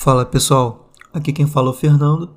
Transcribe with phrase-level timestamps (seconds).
[0.00, 2.30] Fala pessoal, aqui quem fala é o Fernando,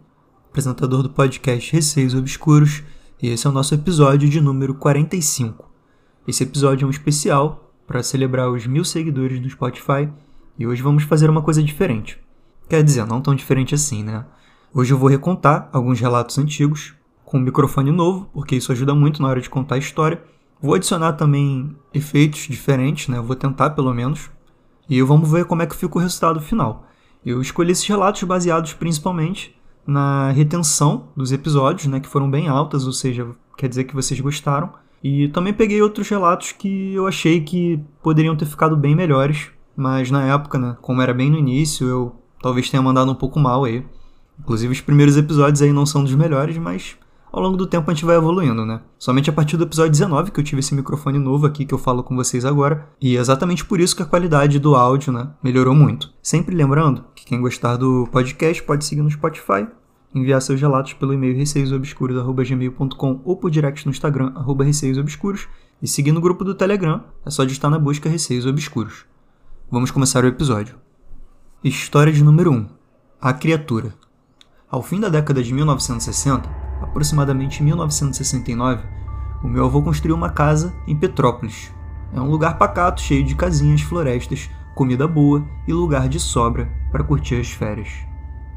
[0.50, 2.82] apresentador do podcast Receios Obscuros,
[3.22, 5.70] e esse é o nosso episódio de número 45.
[6.28, 10.10] Esse episódio é um especial para celebrar os mil seguidores no Spotify
[10.58, 12.20] e hoje vamos fazer uma coisa diferente.
[12.68, 14.26] Quer dizer, não tão diferente assim, né?
[14.74, 19.22] Hoje eu vou recontar alguns relatos antigos com um microfone novo, porque isso ajuda muito
[19.22, 20.20] na hora de contar a história.
[20.60, 23.22] Vou adicionar também efeitos diferentes, né?
[23.22, 24.32] Vou tentar pelo menos.
[24.90, 26.88] E vamos ver como é que fica o resultado final.
[27.26, 32.86] Eu escolhi esses relatos baseados principalmente na retenção dos episódios, né, que foram bem altas,
[32.86, 34.72] ou seja, quer dizer que vocês gostaram.
[35.04, 40.12] E também peguei outros relatos que eu achei que poderiam ter ficado bem melhores, mas
[40.12, 43.64] na época, né, como era bem no início, eu talvez tenha mandado um pouco mal
[43.64, 43.86] aí.
[44.40, 46.98] Inclusive os primeiros episódios aí não são dos melhores, mas
[47.32, 48.82] ao longo do tempo a gente vai evoluindo, né?
[49.00, 51.78] Somente a partir do episódio 19 que eu tive esse microfone novo aqui que eu
[51.78, 55.30] falo com vocês agora, e é exatamente por isso que a qualidade do áudio, né,
[55.44, 56.14] melhorou muito.
[56.22, 59.68] Sempre lembrando que quem gostar do podcast pode seguir no Spotify,
[60.14, 65.48] enviar seus relatos pelo e-mail receiosobscuros@gmail.com ou por direct no Instagram @receiosobscuros
[65.82, 69.06] e seguir no grupo do Telegram, é só digitar na busca Receios Obscuros.
[69.72, 70.76] Vamos começar o episódio.
[71.64, 72.68] História de número 1.
[73.22, 73.94] A criatura.
[74.70, 78.84] Ao fim da década de 1960, aproximadamente em 1969,
[79.44, 81.72] o meu avô construiu uma casa em Petrópolis.
[82.14, 87.04] É um lugar pacato, cheio de casinhas, florestas, comida boa e lugar de sobra para
[87.04, 87.90] curtir as férias.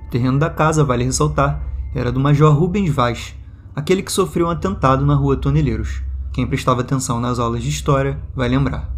[0.07, 1.63] O terreno da casa, vale ressaltar,
[1.95, 3.35] era do Major Rubens Vaz,
[3.75, 6.03] aquele que sofreu um atentado na rua Toneleiros.
[6.33, 8.91] Quem prestava atenção nas aulas de história vai lembrar.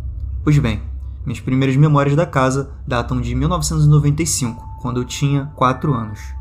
[0.43, 0.81] Pois bem,
[1.25, 6.36] minhas primeiras memórias da casa datam de 1995, quando eu tinha 4 anos.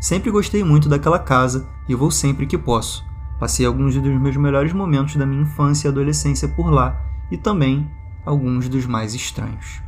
[0.00, 3.04] Sempre gostei muito daquela casa e vou sempre que posso.
[3.38, 6.98] Passei alguns dos meus melhores momentos da minha infância e adolescência por lá
[7.30, 7.86] e também
[8.24, 9.82] alguns dos mais estranhos.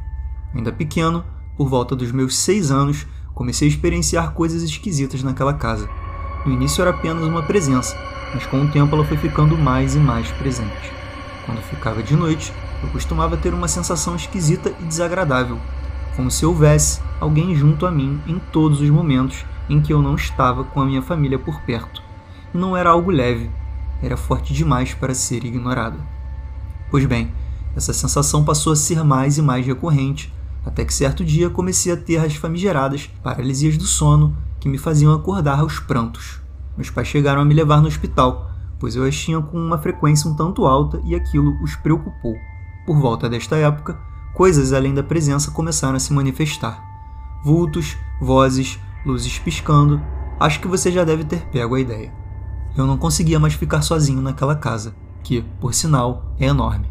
[0.54, 1.24] Ainda pequeno,
[1.56, 5.88] por volta dos meus seis anos, comecei a experienciar coisas esquisitas naquela casa.
[6.44, 7.96] No início era apenas uma presença,
[8.34, 10.92] mas com o tempo ela foi ficando mais e mais presente.
[11.46, 12.52] Quando ficava de noite,
[12.82, 15.58] eu costumava ter uma sensação esquisita e desagradável,
[16.16, 20.14] como se houvesse alguém junto a mim em todos os momentos em que eu não
[20.14, 22.02] estava com a minha família por perto.
[22.52, 23.50] Não era algo leve,
[24.02, 25.98] era forte demais para ser ignorada.
[26.90, 27.32] Pois bem,
[27.74, 30.32] essa sensação passou a ser mais e mais recorrente,
[30.64, 35.14] até que certo dia comecei a ter as famigeradas paralisias do sono que me faziam
[35.14, 36.40] acordar aos prantos.
[36.76, 40.30] Meus pais chegaram a me levar no hospital, pois eu as tinha com uma frequência
[40.30, 42.36] um tanto alta e aquilo os preocupou.
[42.86, 43.98] Por volta desta época,
[44.34, 46.82] coisas além da presença começaram a se manifestar.
[47.44, 50.00] Vultos, vozes, luzes piscando,
[50.38, 52.12] acho que você já deve ter pego a ideia.
[52.76, 56.90] Eu não conseguia mais ficar sozinho naquela casa, que, por sinal, é enorme.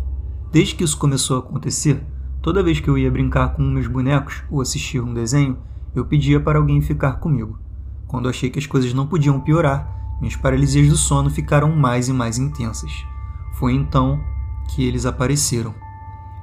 [0.52, 2.06] Desde que isso começou a acontecer,
[2.42, 5.58] toda vez que eu ia brincar com meus bonecos ou assistir um desenho,
[5.96, 7.60] eu pedia para alguém ficar comigo.
[8.08, 12.14] Quando achei que as coisas não podiam piorar, minhas paralisias do sono ficaram mais e
[12.14, 12.92] mais intensas.
[13.54, 14.22] Foi então
[14.70, 15.74] que eles apareceram.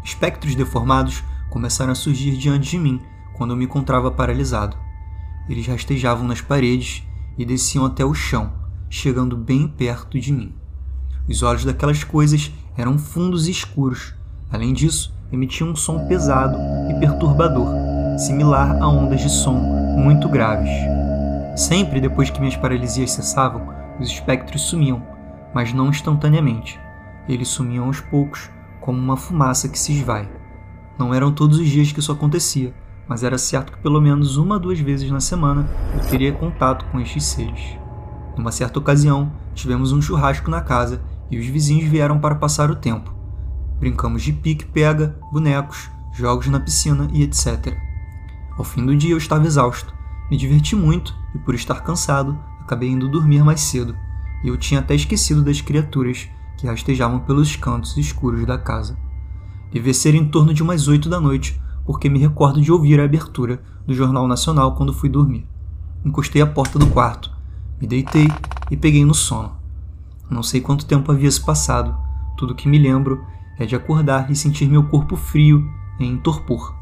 [0.09, 2.99] Espectros deformados começaram a surgir diante de mim
[3.35, 4.75] quando eu me encontrava paralisado.
[5.47, 7.03] Eles rastejavam nas paredes
[7.37, 8.55] e desciam até o chão,
[8.89, 10.55] chegando bem perto de mim.
[11.29, 14.15] Os olhos daquelas coisas eram fundos e escuros.
[14.51, 16.57] Além disso, emitiam um som pesado
[16.91, 17.69] e perturbador,
[18.19, 20.71] similar a ondas de som muito graves.
[21.55, 23.69] Sempre depois que minhas paralisias cessavam,
[24.01, 25.03] os espectros sumiam,
[25.53, 26.81] mas não instantaneamente.
[27.29, 28.49] Eles sumiam aos poucos,
[28.89, 30.27] como uma fumaça que se esvai.
[30.99, 32.75] Não eram todos os dias que isso acontecia,
[33.07, 36.87] mas era certo que pelo menos uma ou duas vezes na semana eu teria contato
[36.87, 37.77] com estes seres.
[38.35, 42.77] Numa certa ocasião, tivemos um churrasco na casa e os vizinhos vieram para passar o
[42.77, 43.15] tempo.
[43.79, 47.77] Brincamos de pique-pega, bonecos, jogos na piscina e etc.
[48.57, 49.93] Ao fim do dia eu estava exausto,
[50.31, 53.95] me diverti muito e, por estar cansado, acabei indo dormir mais cedo,
[54.43, 58.99] e eu tinha até esquecido das criaturas que rastejavam pelos cantos escuros da casa.
[59.73, 63.05] Devia ser em torno de umas oito da noite porque me recordo de ouvir a
[63.05, 65.47] abertura do Jornal Nacional quando fui dormir.
[66.05, 67.31] Encostei a porta do quarto,
[67.81, 68.29] me deitei
[68.71, 69.57] e peguei no sono.
[70.29, 71.97] Não sei quanto tempo havia se passado,
[72.37, 73.25] tudo que me lembro
[73.59, 75.67] é de acordar e sentir meu corpo frio
[75.99, 76.75] em torpor.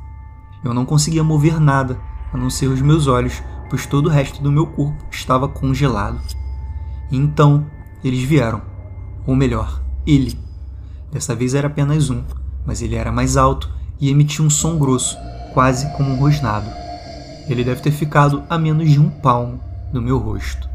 [0.64, 2.00] Eu não conseguia mover nada,
[2.32, 6.20] a não ser os meus olhos, pois todo o resto do meu corpo estava congelado.
[7.10, 7.66] E então
[8.02, 8.75] eles vieram.
[9.26, 10.38] Ou melhor, ele.
[11.10, 12.22] Dessa vez era apenas um,
[12.64, 13.70] mas ele era mais alto
[14.00, 15.16] e emitia um som grosso,
[15.52, 16.70] quase como um rosnado.
[17.48, 19.60] Ele deve ter ficado a menos de um palmo
[19.92, 20.68] do meu rosto.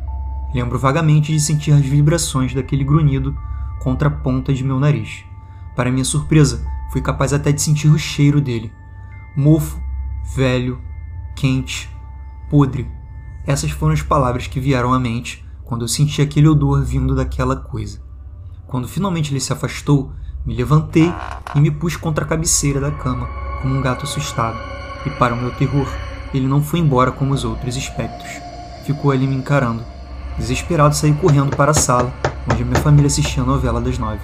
[0.54, 3.38] Lembro vagamente de sentir as vibrações daquele grunhido
[3.82, 5.24] contra a ponta de meu nariz.
[5.76, 8.72] Para minha surpresa, fui capaz até de sentir o cheiro dele.
[9.36, 9.80] Mofo,
[10.36, 10.82] velho,
[11.36, 11.90] quente,
[12.50, 12.90] podre.
[13.46, 17.56] Essas foram as palavras que vieram à mente quando eu senti aquele odor vindo daquela
[17.56, 18.02] coisa.
[18.72, 20.14] Quando finalmente ele se afastou,
[20.46, 21.14] me levantei
[21.54, 23.28] e me pus contra a cabeceira da cama,
[23.62, 24.58] como um gato assustado.
[25.06, 25.86] E para o meu terror,
[26.34, 28.32] ele não foi embora como os outros espectros.
[28.86, 29.84] Ficou ali me encarando.
[30.38, 32.14] Desesperado, saí correndo para a sala,
[32.50, 34.22] onde minha família assistia a novela das nove.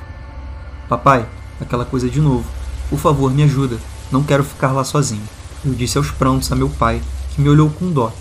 [0.88, 1.26] Papai,
[1.60, 2.46] aquela coisa de novo.
[2.90, 3.78] Por favor, me ajuda.
[4.10, 5.28] Não quero ficar lá sozinho.
[5.66, 7.02] Eu disse aos prantos a meu pai,
[7.36, 8.14] que me olhou com dó.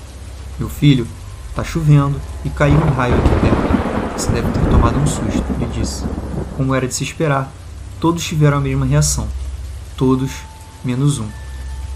[0.58, 1.06] Meu filho,
[1.54, 3.35] tá chovendo e caiu um raio aqui.
[4.16, 6.02] Você deve ter tomado um susto, ele disse.
[6.56, 7.52] Como era de se esperar,
[8.00, 9.28] todos tiveram a mesma reação.
[9.94, 10.30] Todos,
[10.82, 11.28] menos um.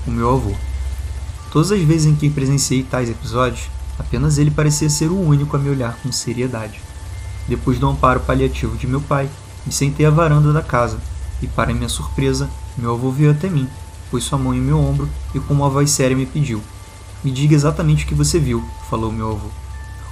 [0.06, 0.54] O meu avô.
[1.50, 5.58] Todas as vezes em que presenciei tais episódios, apenas ele parecia ser o único a
[5.58, 6.78] me olhar com seriedade.
[7.48, 9.26] Depois do amparo paliativo de meu pai,
[9.64, 10.98] me sentei à varanda da casa
[11.40, 13.66] e, para minha surpresa, meu avô veio até mim,
[14.10, 16.62] pôs sua mão em meu ombro e com uma voz séria me pediu:
[17.24, 19.48] Me diga exatamente o que você viu, falou meu avô.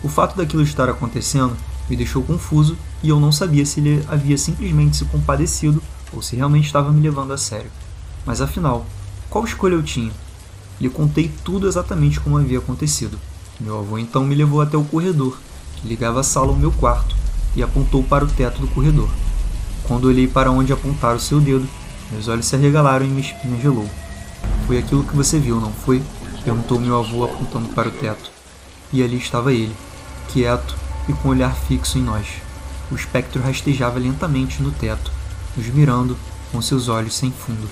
[0.03, 1.55] O fato daquilo estar acontecendo
[1.89, 5.83] me deixou confuso e eu não sabia se ele havia simplesmente se compadecido
[6.13, 7.71] ou se realmente estava me levando a sério.
[8.27, 8.87] Mas afinal,
[9.31, 10.13] qual escolha eu tinha?
[10.81, 13.19] Lhe contei tudo exatamente como havia acontecido.
[13.59, 15.37] Meu avô então me levou até o corredor,
[15.77, 17.17] que ligava a sala ao meu quarto,
[17.57, 19.09] e apontou para o teto do corredor.
[19.85, 21.67] Quando olhei para onde apontara o seu dedo,
[22.13, 23.89] meus olhos se arregalaram e minha espinha gelou.
[24.67, 26.03] Foi aquilo que você viu, não foi?
[26.45, 28.31] Perguntou meu avô apontando para o teto.
[28.93, 29.75] E ali estava ele,
[30.29, 30.77] quieto
[31.09, 32.27] e com o olhar fixo em nós.
[32.91, 35.11] O espectro rastejava lentamente no teto,
[35.57, 36.17] nos mirando
[36.53, 37.69] com seus olhos sem fundo.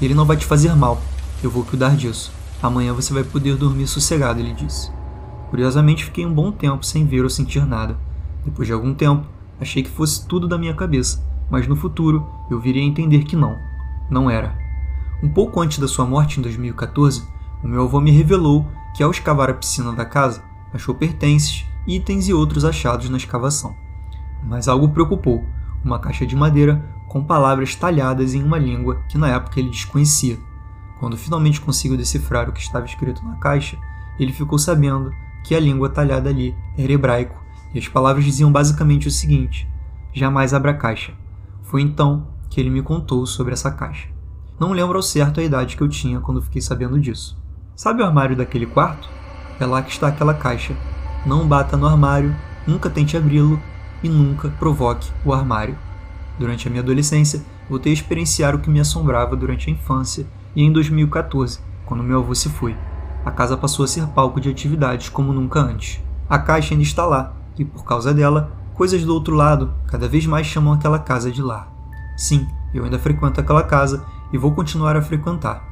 [0.00, 1.00] Ele não vai te fazer mal,
[1.42, 2.32] eu vou cuidar disso.
[2.62, 4.90] Amanhã você vai poder dormir sossegado, ele disse.
[5.50, 7.96] Curiosamente, fiquei um bom tempo sem ver ou sentir nada.
[8.44, 9.26] Depois de algum tempo,
[9.60, 13.36] achei que fosse tudo da minha cabeça, mas no futuro eu viria a entender que
[13.36, 13.56] não.
[14.10, 14.56] Não era.
[15.22, 17.22] Um pouco antes da sua morte, em 2014,
[17.62, 18.66] o meu avô me revelou
[18.96, 20.42] que, ao escavar a piscina da casa,
[20.72, 23.74] achou pertences, itens e outros achados na escavação.
[24.42, 25.44] Mas algo preocupou:
[25.84, 30.38] uma caixa de madeira com palavras talhadas em uma língua que na época ele desconhecia.
[30.98, 33.76] Quando finalmente conseguiu decifrar o que estava escrito na caixa,
[34.18, 35.10] ele ficou sabendo
[35.44, 37.42] que a língua talhada ali era hebraico
[37.74, 39.68] e as palavras diziam basicamente o seguinte:
[40.12, 41.12] Jamais abra a caixa.
[41.62, 44.08] Foi então que ele me contou sobre essa caixa.
[44.60, 47.36] Não lembro ao certo a idade que eu tinha quando fiquei sabendo disso.
[47.74, 49.08] Sabe o armário daquele quarto?
[49.58, 50.76] É lá que está aquela caixa.
[51.24, 52.34] Não bata no armário,
[52.66, 53.60] nunca tente abri-lo
[54.02, 55.76] e nunca provoque o armário.
[56.38, 60.62] Durante a minha adolescência, voltei a experienciar o que me assombrava durante a infância e
[60.62, 62.76] em 2014, quando meu avô se foi,
[63.24, 66.00] a casa passou a ser palco de atividades como nunca antes.
[66.28, 70.26] A caixa ainda está lá, e por causa dela, coisas do outro lado cada vez
[70.26, 71.72] mais chamam aquela casa de lar.
[72.16, 75.62] Sim, eu ainda frequento aquela casa e vou continuar a frequentar.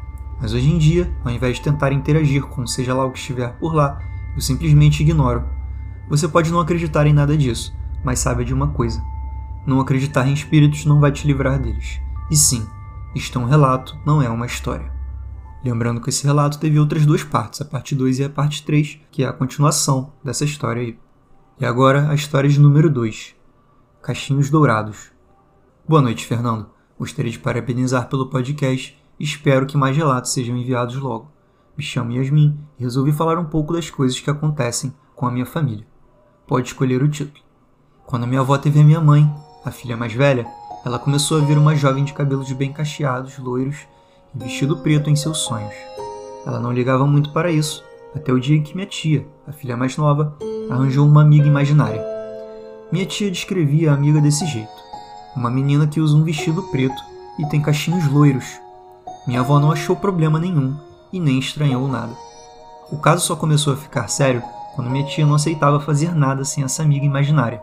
[0.41, 3.53] Mas hoje em dia, ao invés de tentar interagir com seja lá o que estiver
[3.59, 3.99] por lá,
[4.35, 5.45] eu simplesmente ignoro.
[6.09, 7.73] Você pode não acreditar em nada disso,
[8.05, 9.03] mas saiba de uma coisa:
[9.67, 12.01] não acreditar em espíritos não vai te livrar deles.
[12.31, 12.67] E sim,
[13.15, 14.91] isto é um relato, não é uma história.
[15.63, 18.99] Lembrando que esse relato teve outras duas partes, a parte 2 e a parte 3,
[19.11, 20.99] que é a continuação dessa história aí.
[21.61, 23.35] E agora a história de número 2,
[24.01, 25.13] Caixinhos Dourados.
[25.87, 26.71] Boa noite, Fernando.
[26.99, 31.31] Gostaria de parabenizar pelo podcast e espero que mais relatos sejam enviados logo.
[31.77, 35.47] Me chamo Yasmin e resolvi falar um pouco das coisas que acontecem com a minha
[35.47, 35.87] família.
[36.47, 37.45] Pode escolher o título.
[38.07, 39.33] Quando a minha avó teve a minha mãe,
[39.65, 40.47] a filha mais velha,
[40.85, 43.87] ela começou a ver uma jovem de cabelos bem cacheados, loiros
[44.35, 45.75] e vestido preto em seus sonhos.
[46.47, 47.85] Ela não ligava muito para isso,
[48.15, 50.37] até o dia em que minha tia, a filha mais nova,
[50.71, 52.05] arranjou uma amiga imaginária.
[52.91, 54.83] Minha tia descrevia a amiga desse jeito:
[55.37, 57.01] uma menina que usa um vestido preto
[57.39, 58.61] e tem cachinhos loiros.
[59.27, 62.13] Minha avó não achou problema nenhum e nem estranhou nada.
[62.91, 64.43] O caso só começou a ficar sério
[64.75, 67.63] quando minha tia não aceitava fazer nada sem essa amiga imaginária.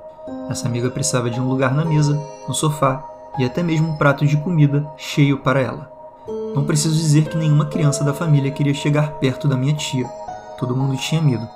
[0.49, 3.03] Essa amiga precisava de um lugar na mesa, no sofá
[3.37, 5.91] e até mesmo um prato de comida cheio para ela.
[6.53, 10.07] Não preciso dizer que nenhuma criança da família queria chegar perto da minha tia.
[10.57, 11.47] Todo mundo tinha medo.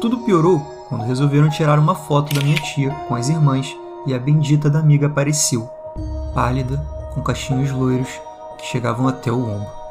[0.00, 3.74] Tudo piorou quando resolveram tirar uma foto da minha tia com as irmãs
[4.06, 5.68] e a bendita da amiga apareceu,
[6.34, 6.76] pálida,
[7.12, 8.10] com cachinhos loiros
[8.58, 9.85] que chegavam até o ombro.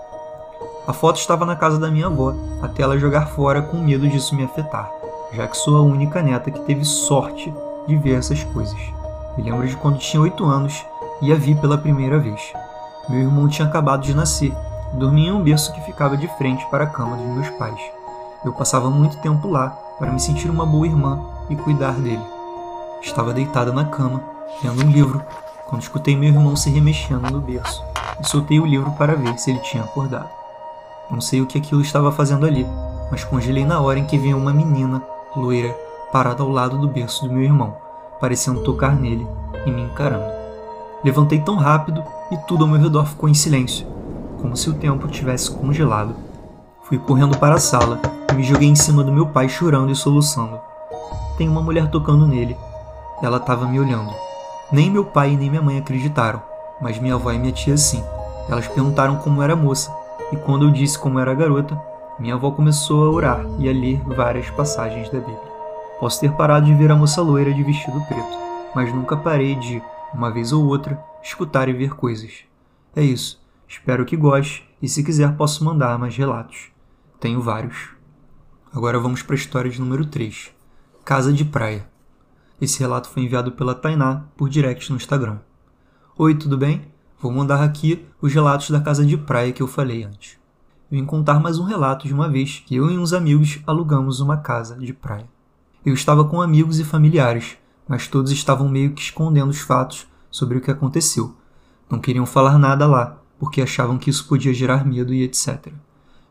[0.88, 4.36] A foto estava na casa da minha avó, até ela jogar fora com medo disso
[4.36, 4.92] me afetar,
[5.34, 7.52] já que sou a única neta que teve sorte
[7.88, 8.80] de ver essas coisas.
[9.36, 10.86] Me lembro de quando tinha 8 anos
[11.24, 12.54] e a vi pela primeira vez.
[13.10, 14.54] Meu irmão tinha acabado de nascer
[14.94, 17.80] e dormia em um berço que ficava de frente para a cama dos meus pais.
[18.44, 22.24] Eu passava muito tempo lá para me sentir uma boa irmã e cuidar dele.
[23.02, 24.22] Estava deitada na cama,
[24.64, 25.24] lendo um livro,
[25.66, 27.84] quando escutei meu irmão se remexendo no berço
[28.20, 30.45] e soltei o livro para ver se ele tinha acordado.
[31.10, 32.66] Não sei o que aquilo estava fazendo ali,
[33.12, 35.02] mas congelei na hora em que vi uma menina,
[35.36, 35.76] loira,
[36.12, 37.76] parada ao lado do berço do meu irmão,
[38.20, 39.28] parecendo tocar nele
[39.66, 40.34] e me encarando.
[41.04, 43.86] Levantei tão rápido e tudo ao meu redor ficou em silêncio,
[44.42, 46.16] como se o tempo tivesse congelado.
[46.84, 48.00] Fui correndo para a sala
[48.32, 50.60] e me joguei em cima do meu pai chorando e soluçando.
[51.38, 52.58] Tem uma mulher tocando nele.
[53.22, 54.14] Ela estava me olhando.
[54.72, 56.42] Nem meu pai nem minha mãe acreditaram,
[56.82, 58.04] mas minha avó e minha tia sim.
[58.50, 59.92] Elas perguntaram como era a moça,
[60.32, 61.80] e quando eu disse como era garota,
[62.20, 65.56] minha avó começou a orar e a ler várias passagens da Bíblia.
[66.00, 68.38] Posso ter parado de ver a moça loira de vestido preto,
[68.74, 69.82] mas nunca parei de,
[70.14, 72.46] uma vez ou outra, escutar e ver coisas.
[72.96, 73.44] É isso.
[73.68, 76.72] Espero que goste e se quiser posso mandar mais relatos.
[77.20, 77.90] Tenho vários.
[78.74, 80.52] Agora vamos para a história de número 3.
[81.04, 81.88] Casa de Praia.
[82.60, 85.40] Esse relato foi enviado pela Tainá por direct no Instagram.
[86.18, 86.95] Oi, tudo bem?
[87.26, 90.38] Vou mandar aqui os relatos da casa de praia que eu falei antes.
[90.92, 94.20] Eu vim contar mais um relato de uma vez que eu e uns amigos alugamos
[94.20, 95.28] uma casa de praia.
[95.84, 100.60] Eu estava com amigos e familiares, mas todos estavam meio que escondendo os fatos sobre
[100.60, 101.36] o que aconteceu.
[101.90, 105.74] Não queriam falar nada lá, porque achavam que isso podia gerar medo e etc.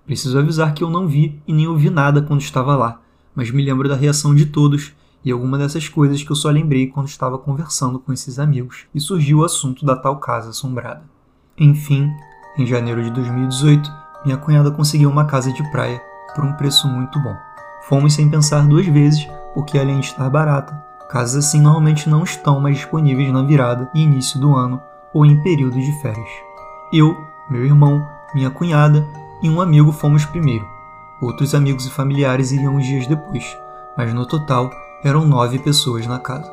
[0.07, 3.01] Preciso avisar que eu não vi e nem ouvi nada quando estava lá,
[3.35, 4.93] mas me lembro da reação de todos
[5.25, 9.01] e alguma dessas coisas que eu só lembrei quando estava conversando com esses amigos e
[9.01, 11.03] surgiu o assunto da tal casa assombrada.
[11.59, 12.11] Enfim,
[12.59, 13.91] em janeiro de 2018,
[14.25, 16.01] minha cunhada conseguiu uma casa de praia
[16.35, 17.35] por um preço muito bom.
[17.89, 20.75] Fomos sem pensar duas vezes porque além de estar barata,
[21.09, 25.41] casas assim normalmente não estão mais disponíveis na virada e início do ano ou em
[25.43, 26.29] períodos de férias.
[26.93, 27.17] Eu,
[27.49, 28.05] meu irmão,
[28.35, 29.07] minha cunhada
[29.43, 30.67] e um amigo fomos primeiro.
[31.21, 33.57] Outros amigos e familiares iriam uns dias depois,
[33.97, 34.71] mas no total
[35.05, 36.51] eram nove pessoas na casa.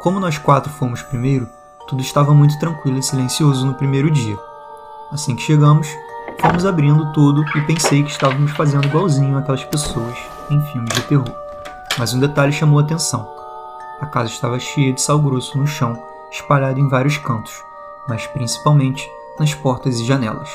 [0.00, 1.46] Como nós quatro fomos primeiro,
[1.86, 4.38] tudo estava muito tranquilo e silencioso no primeiro dia.
[5.12, 5.86] Assim que chegamos,
[6.40, 10.16] fomos abrindo tudo e pensei que estávamos fazendo igualzinho aquelas pessoas
[10.50, 11.30] em filmes de terror.
[11.98, 13.28] Mas um detalhe chamou a atenção.
[14.00, 17.52] A casa estava cheia de sal grosso no chão, espalhado em vários cantos,
[18.08, 19.06] mas principalmente
[19.38, 20.48] nas portas e janelas.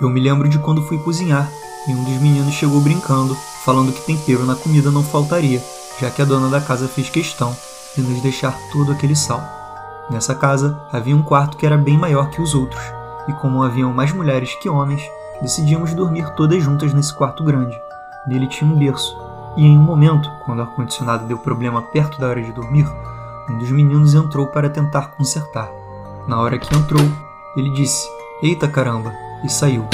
[0.00, 1.48] Eu me lembro de quando fui cozinhar
[1.86, 5.62] e um dos meninos chegou brincando, falando que tempero na comida não faltaria,
[6.00, 7.56] já que a dona da casa fez questão
[7.94, 9.42] de nos deixar todo aquele sal.
[10.10, 12.82] Nessa casa havia um quarto que era bem maior que os outros,
[13.28, 15.02] e como haviam mais mulheres que homens,
[15.42, 17.78] decidimos dormir todas juntas nesse quarto grande.
[18.26, 19.16] Nele tinha um berço,
[19.56, 22.86] e em um momento, quando o ar-condicionado deu problema perto da hora de dormir,
[23.48, 25.70] um dos meninos entrou para tentar consertar.
[26.26, 27.04] Na hora que entrou,
[27.56, 28.08] ele disse:
[28.42, 29.12] Eita caramba!
[29.44, 29.84] e saiu.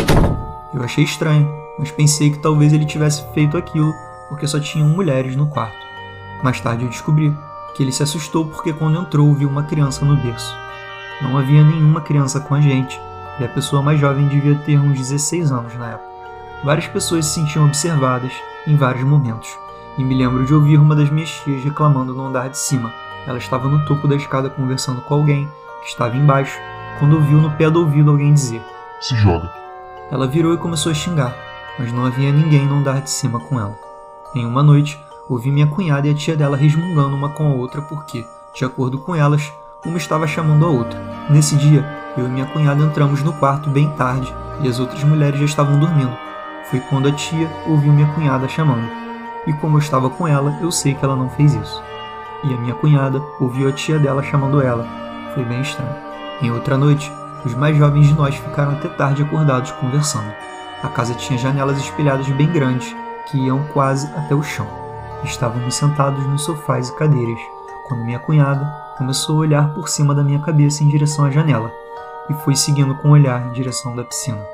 [0.74, 3.92] Eu achei estranho, mas pensei que talvez ele tivesse feito aquilo
[4.28, 5.81] porque só tinham mulheres no quarto.
[6.42, 7.36] Mais tarde eu descobri
[7.74, 10.54] que ele se assustou porque quando entrou viu uma criança no berço.
[11.22, 13.00] Não havia nenhuma criança com a gente,
[13.38, 16.10] e a pessoa mais jovem devia ter uns 16 anos na época.
[16.64, 18.32] Várias pessoas se sentiam observadas
[18.66, 19.48] em vários momentos,
[19.96, 22.92] e me lembro de ouvir uma das minhas tias reclamando no andar de cima.
[23.26, 25.48] Ela estava no topo da escada conversando com alguém
[25.82, 26.58] que estava embaixo,
[26.98, 28.62] quando ouviu no pé do ouvido alguém dizer:
[29.00, 29.50] Se joga.
[30.10, 31.34] Ela virou e começou a xingar,
[31.78, 33.76] mas não havia ninguém no andar de cima com ela.
[34.34, 37.80] Em uma noite, ouvi minha cunhada e a tia dela resmungando uma com a outra
[37.82, 38.24] porque,
[38.54, 39.52] de acordo com elas,
[39.84, 40.98] uma estava chamando a outra.
[41.30, 41.84] Nesse dia,
[42.16, 45.78] eu e minha cunhada entramos no quarto bem tarde e as outras mulheres já estavam
[45.78, 46.16] dormindo.
[46.70, 48.88] Foi quando a tia ouviu minha cunhada chamando.
[49.46, 51.82] E como eu estava com ela, eu sei que ela não fez isso.
[52.44, 54.86] E a minha cunhada ouviu a tia dela chamando ela.
[55.34, 55.94] Foi bem estranho.
[56.40, 57.12] Em outra noite,
[57.44, 60.32] os mais jovens de nós ficaram até tarde acordados conversando.
[60.82, 62.94] A casa tinha janelas espelhadas bem grandes,
[63.26, 64.81] que iam quase até o chão.
[65.24, 67.38] Estávamos sentados nos sofás e cadeiras,
[67.86, 68.64] quando minha cunhada
[68.98, 71.70] começou a olhar por cima da minha cabeça em direção à janela,
[72.28, 74.44] e foi seguindo com o olhar em direção da piscina.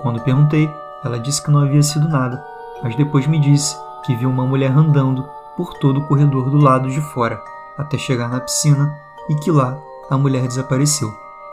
[0.00, 0.70] Quando perguntei,
[1.04, 2.42] ela disse que não havia sido nada,
[2.82, 6.88] mas depois me disse que viu uma mulher andando por todo o corredor do lado
[6.88, 7.38] de fora,
[7.76, 9.78] até chegar na piscina, e que lá
[10.08, 11.12] a mulher desapareceu.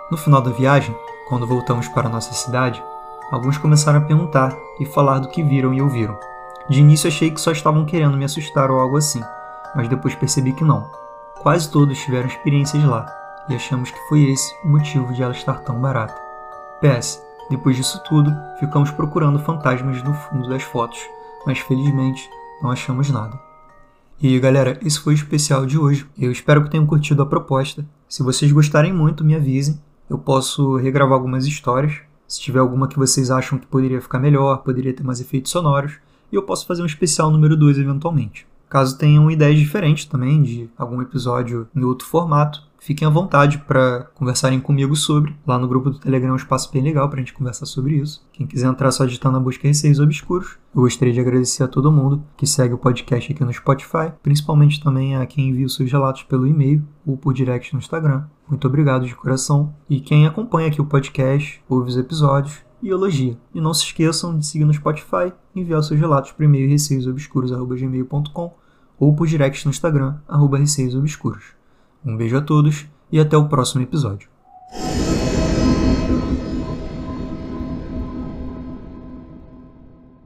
[0.10, 0.96] No final da viagem,
[1.28, 2.82] quando voltamos para nossa cidade,
[3.30, 6.18] alguns começaram a perguntar e falar do que viram e ouviram.
[6.70, 9.22] De início achei que só estavam querendo me assustar ou algo assim,
[9.76, 10.90] mas depois percebi que não.
[11.42, 13.06] Quase todos tiveram experiências lá,
[13.48, 16.20] e achamos que foi esse o motivo de ela estar tão barata.
[16.82, 21.00] PS, depois disso tudo, ficamos procurando fantasmas no fundo das fotos,
[21.46, 22.30] mas felizmente
[22.62, 23.40] não achamos nada.
[24.22, 26.10] E galera, esse foi o especial de hoje.
[26.18, 27.86] Eu espero que tenham curtido a proposta.
[28.10, 29.80] Se vocês gostarem muito, me avisem.
[30.10, 32.00] Eu posso regravar algumas histórias.
[32.28, 36.00] Se tiver alguma que vocês acham que poderia ficar melhor, poderia ter mais efeitos sonoros,
[36.32, 38.48] e eu posso fazer um especial número 2 eventualmente.
[38.70, 44.08] Caso tenham ideias diferentes também de algum episódio em outro formato, fiquem à vontade para
[44.14, 45.36] conversarem comigo sobre.
[45.46, 47.96] Lá no grupo do Telegram é um espaço bem legal para a gente conversar sobre
[47.96, 48.26] isso.
[48.32, 50.58] Quem quiser entrar, só digitar na busca Receios Obscuros.
[50.76, 54.84] Eu gostaria de agradecer a todo mundo que segue o podcast aqui no Spotify, principalmente
[54.84, 58.26] também a quem envia os seus relatos pelo e-mail ou por direct no Instagram.
[58.48, 59.74] Muito obrigado de coração.
[59.90, 63.38] E quem acompanha aqui o podcast, ouve os episódios e elogia.
[63.54, 68.54] E não se esqueçam de seguir no Spotify, enviar seus relatos por e-mail receiosobscuros.gmail.com
[69.00, 70.18] ou por direct no Instagram,
[70.58, 71.54] receiosobscuros.
[72.06, 74.30] Um beijo a todos e até o próximo episódio.